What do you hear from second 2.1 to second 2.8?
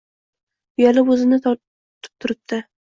turibdi